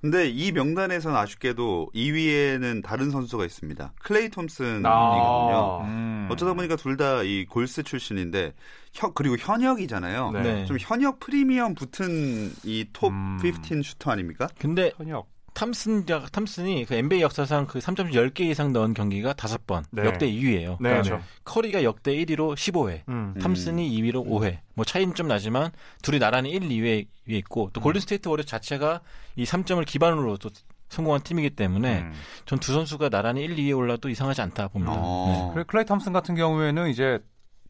[0.02, 3.92] 근데 이 명단에서는 아쉽게도 2위에는 다른 선수가 있습니다.
[4.02, 4.88] 클레이 톰슨이거든요.
[4.90, 5.82] 아.
[5.84, 6.30] 음.
[6.32, 8.54] 어쩌다 보니까 둘 다 이 골스 출신인데
[8.94, 10.32] 현- 그리고 현역이잖아요.
[10.32, 10.42] 네.
[10.42, 10.66] 네.
[10.66, 13.38] 좀 현역 프리미엄 붙은 이톱 음.
[13.42, 14.48] 15 슈터 아닙니까?
[14.58, 15.28] 근데 현역.
[15.54, 19.84] 탐슨 탐슨이 그 NBA 역사상 그 3점 10개 이상 넣은 경기가 5번.
[19.92, 20.06] 네.
[20.06, 20.78] 역대 2위예요.
[20.80, 20.90] 네.
[20.92, 21.22] 그렇죠.
[21.44, 23.02] 커리가 역대 1위로 15회.
[23.10, 23.36] 음.
[23.42, 24.60] 탐슨이 2위로 5회.
[24.74, 29.02] 뭐 차이는 좀 나지만 둘이 나란히 1, 2위에 위에 있고 또 골든 스테이트 워리어 자체가
[29.36, 30.50] 이 3점을 기반으로 또
[30.90, 32.14] 성공한 팀이기 때문에 음.
[32.46, 34.94] 전 두 선수가 나란히 1, 2위에 올라도 이상하지 않다 봅니다.
[34.96, 35.52] 어.
[35.54, 37.20] 그래 클레이 탐슨 같은 경우에는 이제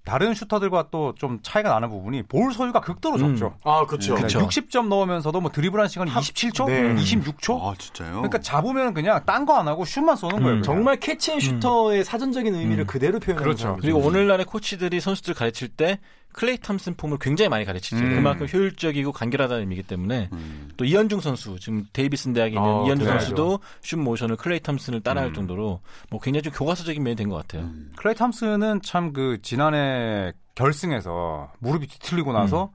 [0.09, 3.35] 다른 슈터들과 또 좀 차이가 나는 부분이 볼 소유가 극도로 음.
[3.35, 3.55] 적죠.
[3.63, 4.15] 아 그렇죠.
[4.15, 4.39] 네, 그쵸.
[4.47, 6.95] 60점 넣으면서도 뭐 드리블한 시간이 27초, 네.
[6.95, 7.59] 26초.
[7.61, 8.11] 아 진짜요?
[8.13, 10.47] 그러니까 잡으면 그냥 딴 거 안 하고 슛만 쏘는 거예요.
[10.57, 10.63] 음, 그냥.
[10.63, 12.87] 정말 catch and shooter의 사전적인 의미를 음.
[12.87, 13.61] 그대로 표현하는 그렇죠.
[13.63, 13.81] 사람이죠.
[13.81, 15.99] 그리고 오늘날의 코치들이 선수들 가르칠 때
[16.33, 17.97] 클레이 탐슨 폼을 굉장히 많이 가르치죠.
[17.97, 18.15] 음.
[18.15, 20.69] 그만큼 효율적이고 간결하다는 의미이기 때문에 음.
[20.77, 23.19] 또 이현중 선수 지금 데이비슨 대학에 있는 어, 이현중 그래야죠.
[23.25, 25.33] 선수도 슛 모션을 클레이 탐슨을 따라할 음.
[25.33, 27.63] 정도로 뭐 굉장히 좀 교과서적인 면이 된 것 같아요.
[27.63, 27.91] 음.
[27.97, 32.71] 클레이 탐슨은 참 그 지난해 결승에서 무릎이 뒤틀리고 나서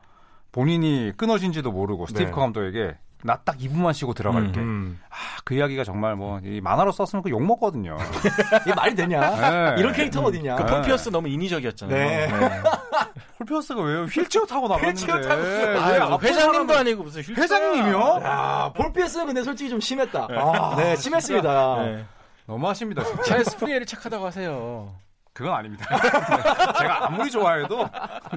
[0.53, 2.31] 본인이 끊어진지도 모르고 스티브 네.
[2.31, 4.61] 커 감독에게 나 딱 2분만 쉬고 들어갈게.
[4.61, 5.01] 음.
[5.09, 7.97] 아, 그 이야기가 정말 뭐 이 만화로 썼으면 그 욕 먹거든요.
[8.67, 9.75] 이게 말이 되냐?
[9.75, 9.81] 네.
[9.81, 10.57] 이런 캐릭터 어디냐?
[10.57, 10.67] 그 네.
[10.71, 11.97] 폴 피어스 너무 인위적이었잖아요.
[11.97, 12.29] 네.
[13.39, 14.03] 폴 피어스가 왜요?
[14.05, 15.01] 휠체어 타고 나갔는데.
[15.01, 17.43] 휠체어 타고 왜 아, 아픈 회장님도 사람을- 아니고 무슨 휠체어.
[17.43, 18.21] 회장님이요?
[18.25, 20.29] 야, 폴 피어스는 근데 솔직히 좀 심했다.
[20.31, 21.77] 아, 네, 심했습니다.
[21.83, 22.05] 네.
[22.47, 23.05] 너무하십니다.
[23.05, 23.23] 진짜.
[23.23, 24.95] 찰스 프리엘이 착하다고 하세요.
[25.35, 25.85] 그건 아닙니다.
[25.91, 25.97] 네,
[26.79, 27.77] 제가 아무리 좋아해도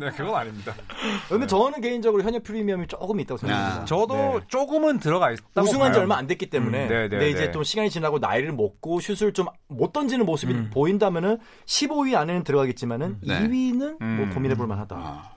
[0.01, 0.73] 네, 그건 아닙니다.
[1.29, 3.81] 근데 저는 개인적으로 현역 프리미엄이 조금 있다고 생각합니다.
[3.81, 4.39] 야, 저도 네.
[4.47, 5.99] 조금은 들어가 있다고 우승한 지.
[5.99, 7.51] 얼마 안 됐기 때문에 음, 네, 네, 근데 이제 네.
[7.51, 10.69] 좀 시간이 지나고 나이를 먹고 슛을 좀 못 던지는 모습이 음.
[10.73, 13.39] 보인다면은 15위 안에는 들어가겠지만은 네.
[13.41, 14.31] 2위는 뭐 음.
[14.33, 15.36] 고민해 볼 만하다.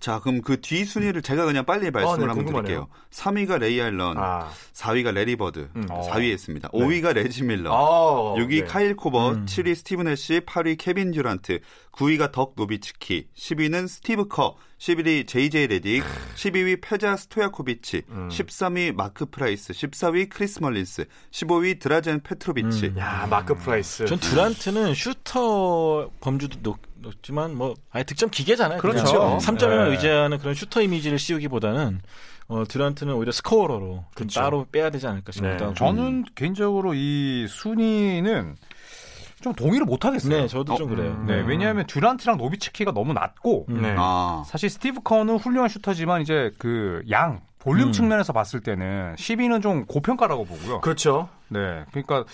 [0.00, 0.02] 아.
[0.02, 2.64] 자, 그럼 그 뒤 순위를 제가 그냥 빨리 말씀을 아, 네, 한번 궁금하네요.
[2.64, 2.88] 드릴게요.
[3.10, 4.50] 3위가 레이 알런, 아.
[4.72, 5.86] 4위가 레리 버드, 음.
[5.86, 6.68] 4위에 있습니다.
[6.70, 8.64] 5위가 레지 밀러, 아, 6위 네.
[8.64, 9.44] 카일 코버, 음.
[9.46, 11.60] 7위 스티브 내쉬, 8위 케빈 듀란트,
[11.92, 16.02] 9위가 덕 노비츠키, 10위는 스티브 커, 11위 JJ 레딕,
[16.36, 18.28] 12위 페자 스토야코비치, 음.
[18.30, 22.86] 13위 마크 프라이스, 14위 크리스 멀린, 15위 드라젠 페트로비치.
[22.86, 22.98] 음.
[22.98, 24.06] 야, 마크 프라이스.
[24.06, 28.78] 전 두란트는 슈터 범주도 높, 높지만 뭐 아예 득점 기계잖아요.
[28.80, 29.04] 그렇죠.
[29.04, 29.90] 그냥 3점에만 네.
[29.90, 32.00] 의지하는 그런 슈터 이미지를 씌우기보다는
[32.48, 34.40] 어, 두란트는 오히려 scorer로 좀 그렇죠.
[34.40, 35.74] 따로 빼야 되지 않을까 싶기도 네.
[35.74, 38.56] 저는 개인적으로 이 순위는
[39.42, 40.36] 좀 동의를 못 하겠어요.
[40.42, 41.24] 네, 저도 좀 어, 그래요.
[41.26, 43.80] 네, 왜냐하면 듀란트랑 노비츠키가 너무 낮고 음.
[43.82, 43.94] 네.
[43.96, 47.92] 아, 사실 스티브 커는 훌륭한 슈터지만 이제 그 양 볼륨 음.
[47.92, 50.80] 측면에서 봤을 때는 10위는 좀 고평가라고 보고요.
[50.80, 51.28] 그렇죠.
[51.48, 52.24] 네, 그러니까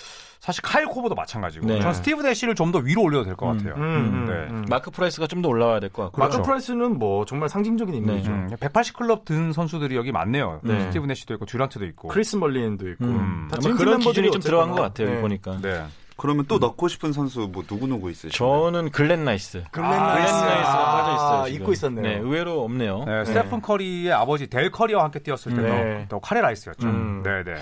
[0.41, 1.67] 사실 카일 코버도 마찬가지고.
[1.67, 1.81] 네.
[1.81, 3.59] 전 스티브 내시를 좀 더 위로 올려도 될것 음.
[3.59, 3.75] 같아요.
[3.75, 4.33] 음, 음, 네.
[4.51, 4.65] 음.
[4.69, 6.19] 마크 프라이스가 좀 더 올라와야 될 것 같고.
[6.21, 6.47] 마크 그렇죠.
[6.47, 8.31] 프라이스는 뭐 정말 상징적인 인물이죠.
[8.31, 10.61] 음, 180클럽 든 선수들이 여기 많네요.
[10.63, 10.81] 네.
[10.83, 12.09] 스티브 내시도 있고 듀란트도 있고.
[12.09, 13.05] 크리스 멀린도 있고.
[13.05, 13.49] 음.
[13.51, 14.81] 다 아마 찐 그런 기준이 좀 들어간 것.
[14.81, 15.11] 같아요.
[15.15, 15.21] 네.
[15.21, 15.59] 보니까.
[15.61, 15.85] 네.
[16.17, 18.31] 그러면 또 넣고 싶은 선수 뭐 누구 누구 있으세요?
[18.33, 19.65] 저는 글렌 라이스.
[19.71, 20.33] 글렌 글렌 라이스.
[20.33, 21.45] 아, 빠져 있어요.
[21.47, 21.61] 지금.
[21.63, 22.03] 잊고 있었네요.
[22.03, 23.05] 네, 의외로 없네요.
[23.05, 26.07] 네, 스테픈 커리의 아버지 델 커리와 함께 뛰었을 때도 네.
[26.09, 26.87] 또 카레 라이스였죠.
[26.89, 27.23] 음.
[27.23, 27.61] 네, 네.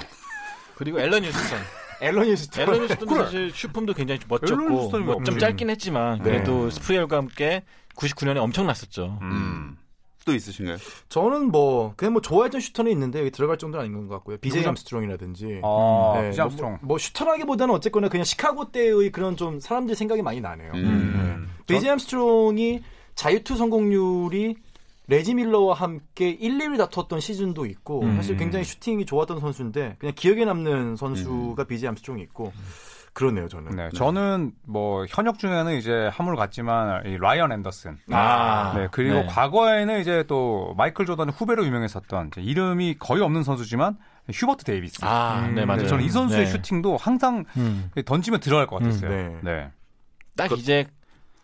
[0.76, 1.58] 그리고 앨런 휴스턴.
[2.00, 2.62] 앨런 히스턴.
[2.62, 5.38] 앨런 휴스턴도 사실 슛폼도 굉장히 좀 멋졌고 뭐좀 없지.
[5.38, 6.24] 짧긴 했지만 네.
[6.24, 7.62] 그래도 스프리엘과 함께
[7.96, 9.18] 99년에 엄청났었죠.
[9.22, 9.76] 음.
[10.24, 10.76] 또 있으신가요?
[11.08, 14.38] 저는 뭐 그냥 뭐 좋아했던 슈터는 있는데 여기 들어갈 정도는 아닌 것 같고요.
[14.42, 14.68] 누구죠?
[14.70, 15.60] 암스트롱이라든지.
[15.62, 16.70] 아, 네, 비제이 뭐, 암스트롱.
[16.70, 20.72] 뭐, 뭐 슈터라기보다는 어쨌거나 그냥 시카고 때의 그런 좀 사람들 생각이 많이 나네요.
[20.74, 21.50] 음.
[21.66, 22.82] 비제이 암스트롱이
[23.14, 24.56] 자유투 성공률이
[25.06, 28.16] 레지 밀러와 함께 1, 2위 다퉜던 시즌도 있고 음.
[28.16, 32.52] 사실 굉장히 슈팅이 좋았던 선수인데 그냥 기억에 남는 선수가 비제이 암스트롱이 있고
[33.14, 33.77] 그러네요 저는.
[33.77, 37.96] 네, 저는 뭐 현역 중에는 이제 한물 갔지만 이 라이언 앤더슨.
[38.11, 39.27] 아, 네, 그리고 네.
[39.27, 43.96] 과거에는 이제 또 마이클 조던 후배로 유명했었던 이제 이름이 거의 없는 선수지만
[44.33, 44.98] 휴버트 데이비스.
[45.05, 45.83] 아, 네, 음, 맞아요.
[45.83, 46.50] 네, 저는 이 선수의 네.
[46.50, 47.90] 슈팅도 항상 음.
[48.05, 49.11] 던지면 들어갈 것 같았어요.
[49.11, 49.53] 음, 네.
[49.53, 49.70] 네.
[50.37, 50.87] 딱 이제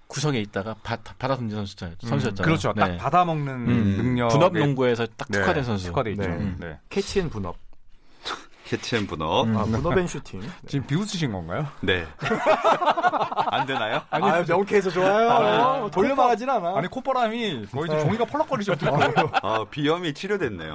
[0.08, 1.96] 구석에 있다가 받, 받아 던진 선수잖아요.
[2.00, 2.44] 선수였잖아요.
[2.44, 2.72] 그렇죠.
[2.72, 2.96] 딱 네.
[2.96, 3.96] 받아 먹는 음.
[3.96, 4.28] 능력.
[4.28, 5.86] 분업 농구에서 딱 네, 특화된 선수.
[5.86, 6.22] 특화돼 있죠.
[6.22, 6.54] 네.
[6.58, 6.78] 네.
[6.88, 7.56] catch and 분업.
[8.70, 9.48] catch and 분업.
[9.48, 9.56] 음.
[9.56, 10.40] 아, 분업 and 슈팅.
[10.68, 11.66] 지금 비웃으신 건가요?
[11.80, 12.06] 네.
[13.50, 14.00] 안 되나요?
[14.10, 15.28] 아니, 아, 명쾌해서 좋아요.
[15.28, 16.76] 어, 돌려 말하진 않아.
[16.76, 18.04] 아니 콧바람이 거의 좀 네.
[18.04, 18.74] 종이가 펄럭거리죠.
[19.42, 20.72] 아, 비염이 치료됐네요.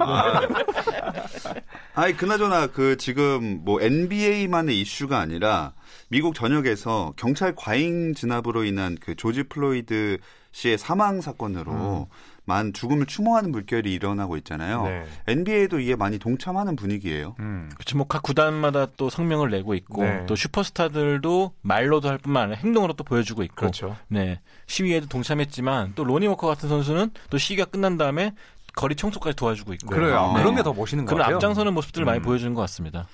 [1.94, 5.72] 아니, 그나저나 그 지금 뭐 NBA만의 이슈가 아니라
[6.08, 10.18] 미국 전역에서 경찰 과잉 진압으로 인한 그 조지 플로이드
[10.52, 12.08] 씨의 사망 사건으로
[12.48, 14.84] 만 죽음을 추모하는 물결이 일어나고 있잖아요.
[14.84, 15.04] 네.
[15.26, 17.34] NBA도 이에 많이 동참하는 분위기예요.
[17.40, 17.68] 음.
[17.74, 17.96] 그렇죠.
[17.98, 20.24] 뭐각 구단마다 또 성명을 내고 있고 네.
[20.26, 23.96] 또 슈퍼스타들도 말로도 할 뿐만 아니라 행동으로 또 보여주고 있고 그렇죠.
[24.08, 28.32] 네 시위에도 동참했지만 또 로니 워커 같은 선수는 또 시위가 끝난 다음에
[28.76, 30.16] 거리 청소까지 도와주고 있고 그래요.
[30.16, 30.32] 아.
[30.34, 31.36] 그런 게 더 멋있는 것 그런 같아요.
[31.36, 32.22] 앞장서는 모습들을 많이 음.
[32.22, 33.08] 보여주는 것 같습니다.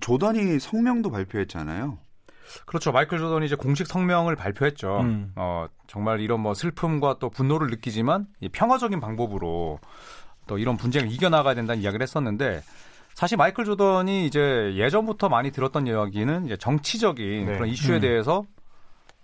[0.00, 1.98] 조던이 성명도 발표했잖아요.
[2.66, 2.92] 그렇죠.
[2.92, 5.00] 마이클 조던이 이제 공식 성명을 발표했죠.
[5.00, 5.32] 음.
[5.36, 9.78] 어, 정말 이런 뭐 슬픔과 또 분노를 느끼지만 이 평화적인 방법으로
[10.46, 12.62] 또 이런 분쟁을 이겨나가야 된다는 이야기를 했었는데
[13.14, 17.52] 사실 마이클 조던이 이제 예전부터 많이 들었던 이야기는 이제 정치적인 네.
[17.54, 18.00] 그런 이슈에 음.
[18.00, 18.44] 대해서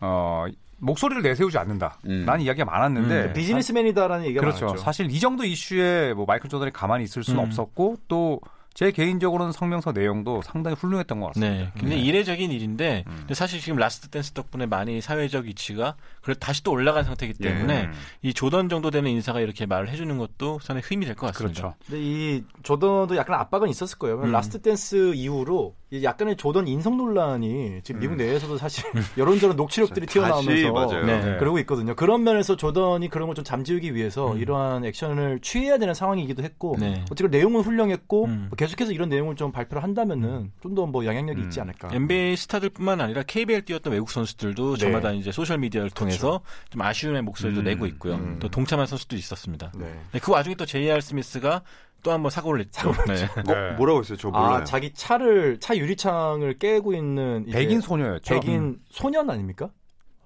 [0.01, 0.47] 어,
[0.79, 1.99] 목소리를 내세우지 않는다.
[2.07, 2.25] 음.
[2.25, 4.67] 라는 이야기가 많았는데 음, 비즈니스맨이다라는 얘기가 그렇죠.
[4.67, 4.83] 많았죠.
[4.83, 7.47] 사실 이 정도 이슈에 뭐 마이클 조던이 가만히 있을 수는 음.
[7.47, 8.41] 없었고 또
[8.75, 11.55] 제 개인적으로는 성명서 내용도 상당히 훌륭했던 것 같습니다.
[11.55, 13.17] 네, 굉장히 이례적인 일인데 음.
[13.21, 17.49] 근데 사실 지금 라스트 댄스 덕분에 많이 사회적 위치가 그래 다시 또 올라간 상태이기 예.
[17.49, 17.93] 때문에 음.
[18.23, 21.61] 이 조던 정도 되는 인사가 이렇게 말을 해주는 것도 상당히 힘이 될 것 같습니다.
[21.61, 21.77] 그렇죠.
[21.87, 24.21] 근데 이 조던도 약간 압박은 있었을 거예요.
[24.23, 24.31] 음.
[24.31, 28.85] 라스트 댄스 이후로 이 약간의 조던 인성 논란이 지금 미국 내에서도 사실
[29.17, 31.05] 이런저런 녹취록들이 다시 튀어나오면서 맞아요.
[31.05, 31.21] 네.
[31.21, 31.37] 네.
[31.39, 31.95] 그러고 있거든요.
[31.97, 34.39] 그런 면에서 조던이 그런 걸 좀 잠재우기 위해서 음.
[34.39, 37.03] 이러한 액션을 취해야 되는 상황이기도 했고 네.
[37.11, 38.47] 어쨌든 내용은 훌륭했고 음.
[38.51, 41.45] 뭐 계속해서 이런 내용을 좀 발표를 한다면은 좀 더 뭐 영향력이 음.
[41.45, 41.89] 있지 않을까.
[41.93, 44.79] NBA 스타들뿐만 아니라 KBL 뛰었던 외국 선수들도 네.
[44.81, 48.15] 저마다 이제 소셜 미디어를 통해서 좀 아쉬움의 목소리도 음, 내고 있고요.
[48.15, 48.39] 음.
[48.41, 49.73] 또 동참한 선수도 있었습니다.
[49.77, 49.93] 네.
[50.13, 51.01] 네, 그 와중에 또 J.R.
[51.01, 51.63] 스미스가
[52.03, 52.93] 또 한 번 사고를 냈죠.
[53.07, 53.43] 네.
[53.45, 53.73] 뭐, 네.
[53.73, 54.17] 뭐라고 했어요?
[54.19, 54.47] 저 몰라요.
[54.57, 58.35] 아 자기 차를 차 유리창을 깨고 있는 이제 백인 소녀였죠.
[58.41, 59.71] 백인 소년 아닙니까?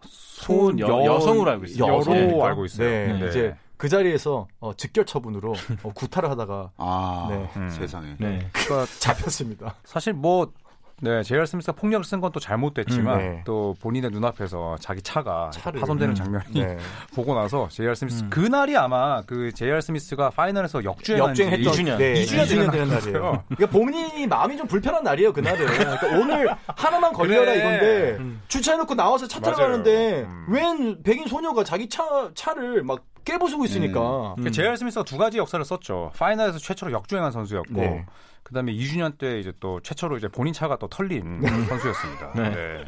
[0.03, 1.87] 소은 여, 여성으로 알고 있어요.
[1.87, 2.43] 여로 네.
[2.43, 2.89] 알고 있어요.
[2.89, 3.29] 네, 네.
[3.29, 7.51] 이제 그 자리에서 어, 즉결 처분으로 어, 구타를 하다가 아, 네.
[7.57, 7.69] 음.
[7.71, 8.17] 세상에.
[8.19, 8.49] 네.
[8.53, 9.75] 그러니까 잡혔습니다.
[9.85, 10.53] 사실 뭐
[11.01, 13.43] 네, 제이알 스미스가 폭력을 쓴 건 또 잘못됐지만 음, 네.
[13.45, 15.81] 또 본인의 눈앞에서 자기 차가 차를.
[15.81, 16.15] 파손되는 음.
[16.15, 16.79] 장면이 네.
[17.15, 18.31] 보고 나서 제이알 스미스 음.
[18.31, 21.99] 그날이 아마 그 제이알 스미스가 파이널에서 역주행한 역주행했던 지 2주년.
[21.99, 22.89] 네, 2주년 2주년 되는.
[22.89, 23.45] 날이에요.
[23.49, 25.67] 그러니까 본인이 마음이 좀 불편한 날이에요 그날은.
[25.67, 27.59] 그러니까 오늘 하나만 걸려라 그래.
[27.59, 28.41] 이건데 음.
[28.49, 29.57] 주차해 놓고 나와서 차 타러.
[29.57, 30.47] 가는데 음.
[30.49, 34.35] 웬 백인 소녀가 자기 차 차를 막 깨부수고 있으니까.
[34.39, 34.51] 음.
[34.53, 36.13] 제일 스미스가 두 가지 역사를 썼죠.
[36.17, 38.07] 파이널에서 최초로 역주행한 선수였고, 네.
[38.43, 42.33] 그다음에 2주년 때 이제 또 최초로 이제 본인 차가 또 털린 선수였습니다.
[42.37, 42.51] 네.
[42.51, 42.85] 네.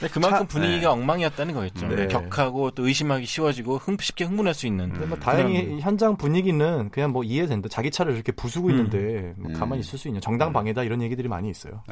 [0.00, 1.86] 근데 그만큼 차- 분위기가 엉망이었다는 거겠죠.
[1.88, 2.08] 네.
[2.08, 4.88] 격하고 또 의심하기 쉬워지고 흥, 쉽게 흥분할 수 있는.
[4.88, 7.68] 뭐 그런- 다행히 현장 분위기는 그냥 뭐 이해된다.
[7.68, 8.70] 자기 차를 이렇게 부수고 음.
[8.72, 9.58] 있는데 뭐 음.
[9.58, 10.18] 가만히 있을 수 있냐.
[10.20, 11.82] 정당 방위다 이런 얘기들이 많이 있어요.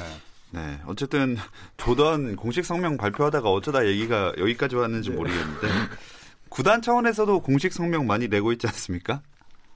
[0.50, 1.37] 네, 어쨌든
[1.78, 5.66] 조던 공식 성명 발표하다가 어쩌다 얘기가 여기까지 왔는지 모르겠는데
[6.53, 9.23] 구단 차원에서도 공식 성명 많이 내고 있지 않습니까?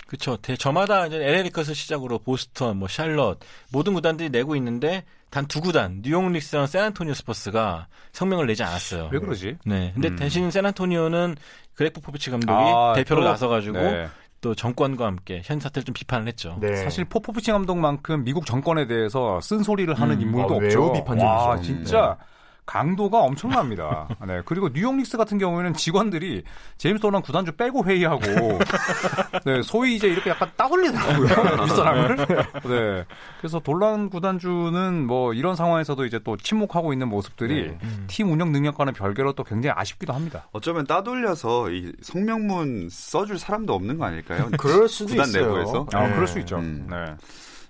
[0.07, 0.37] 그렇죠.
[0.59, 3.41] 저마다 이제 LA 레이커스 시작으로 보스턴, 뭐 샬럿
[3.73, 9.09] 모든 구단들이 내고 있는데 단 두 구단 뉴욕 닉스랑 샌안토니오 스퍼스가 성명을 내지 않았어요.
[9.13, 9.57] 왜 그러지?
[9.65, 9.91] 네.
[9.95, 10.17] 근데 음.
[10.17, 11.37] 대신 샌안토니오는
[11.75, 14.09] 그렉 포포비치 감독이 아, 대표로 또, 나서가지고 네.
[14.41, 16.57] 또 정권과 함께 현 사태를 좀 비판을 했죠.
[16.61, 16.77] 네.
[16.77, 20.21] 사실 포포비치 감독만큼 미국 정권에 대해서 쓴 소리를 하는 음.
[20.23, 20.79] 인물도 아, 없죠.
[20.81, 21.27] 매우 비판적이죠.
[21.27, 22.17] 와, 진짜
[22.67, 24.09] 강도가 엄청납니다.
[24.27, 24.43] 네.
[24.45, 26.43] 그리고 뉴욕 닉스 같은 경우에는 직원들이
[26.79, 28.21] 제임스 돌란 구단주 빼고 회의하고
[29.47, 31.63] 네, 소위 이제 이렇게 약간 따돌리더라고요.
[31.63, 32.17] 윗사람을.
[32.17, 33.05] 네.
[33.39, 37.79] 그래서 돌란 구단주는 뭐 이런 상황에서도 이제 또 침묵하고 있는 모습들이 네.
[38.09, 40.49] 팀 운영 능력과는 별개로 또 굉장히 아쉽기도 합니다.
[40.53, 44.51] 어쩌면 따돌려서 이 성명문 써줄 사람도 없는 거 아닐까요?
[44.59, 45.47] 그럴 수도 구단 있어요.
[45.47, 45.87] 내부에서?
[45.93, 46.15] 아, 네.
[46.15, 46.57] 그럴 수 있죠.
[46.57, 46.89] 음.
[46.91, 47.15] 네.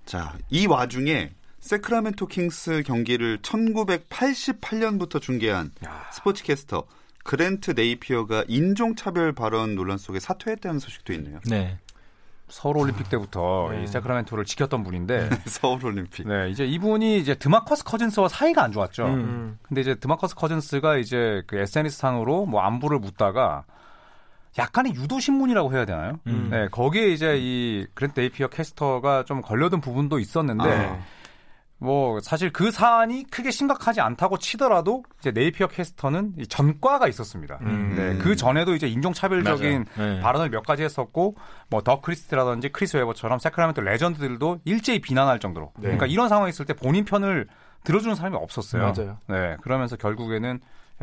[0.07, 1.33] 자, 이 와중에
[1.67, 5.73] 세크라멘토 킹스 경기를 1988년부터 중계한
[6.13, 6.85] 스포츠캐스터
[7.25, 11.41] 그랜트 네이피어가 인종차별 발언 논란 속에 사퇴했다는 소식도 있네요.
[11.45, 11.79] 네.
[12.49, 13.83] 서울 올림픽 때부터 네.
[13.83, 16.29] 이 세크라멘토를 지켰던 분인데 서울 올림픽.
[16.29, 19.07] 네, 이제 이분이 이제 드마커스 커즌스와 사이가 안 좋았죠.
[19.07, 19.15] 음.
[19.15, 19.59] 음.
[19.63, 23.65] 근데 이제 드마커스 커즌스가 이제 그 SNS 상으로 뭐 안부를 묻다가
[24.57, 26.21] 약간의 유도 신문이라고 해야 되나요?
[26.29, 26.49] 음.
[26.53, 31.16] 네, 거기에 이제 이 그랜트 네이피어 캐스터가 좀 걸려든 부분도 있었는데 아.
[31.79, 37.59] 뭐 사실 그 사안이 크게 심각하지 않다고 치더라도 이제 네이피어 캐스터는 이 전과가 있었습니다.
[37.63, 37.95] 음.
[37.95, 39.85] 네, 그 전에도 이제 인종차별적인.
[39.99, 40.21] 네.
[40.21, 41.37] 발언을 몇 가지 했었고
[41.69, 45.83] 뭐 더그 크리스티라든지 크리스 웨버처럼 세크라멘토 레전드들도 일제히 비난할 정도로 네.
[45.83, 47.47] 그러니까 이런 상황이 있을 때 본인 편을
[47.85, 48.83] 들어주는 사람이 없었어요.
[48.83, 49.19] 맞아요.
[49.29, 50.59] 네, 그러면서 결국에는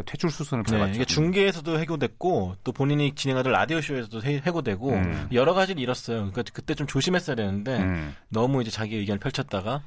[0.08, 0.96] 퇴출 수순을 네, 밟았죠.
[0.96, 5.28] 이게 중계에서도 해고됐고 또 본인이 진행하던 라디오 쇼에서도 해- 해고되고 음.
[5.32, 6.18] 여러 가지를 잃었어요.
[6.32, 8.16] 그러니까 그때 좀 조심했어야 되는데 음.
[8.30, 9.84] 너무 이제 자기 의견을 펼쳤다가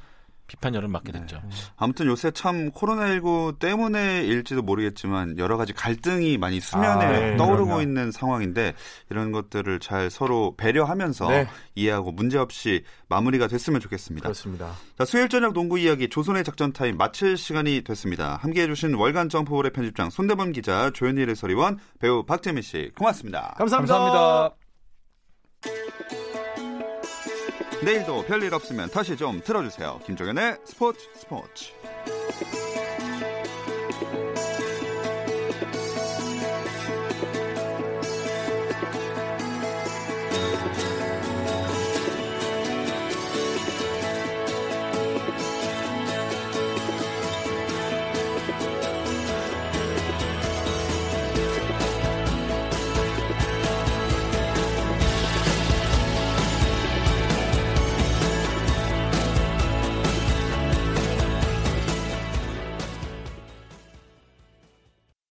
[0.46, 1.42] 비판 열을 맞게 됐죠.
[1.76, 7.82] 아무튼 요새 참 코로나19 때문에일지도 모르겠지만 여러 가지 갈등이 많이 수면에 아, 네, 떠오르고 그럼요.
[7.82, 8.74] 있는 상황인데
[9.10, 11.46] 이런 것들을 잘 서로 배려하면서 네.
[11.74, 14.24] 이해하고 문제없이 마무리가 됐으면 좋겠습니다.
[14.24, 14.72] 그렇습니다.
[14.96, 18.38] 자, 수요일 저녁 농구 이야기 조손의 작전 타임 마칠 시간이 됐습니다.
[18.40, 23.54] 함께 해 주신 월간 점프볼의 편집장 손대범 기자, 조현일 해설위원, 배우 박재민 씨 고맙습니다.
[23.58, 23.98] 감사합니다.
[23.98, 24.56] 감사합니다.
[27.86, 30.00] 내일도 별일 없으면 다시 좀 틀어주세요.
[30.04, 31.72] 김종현의 스포츠 스포츠.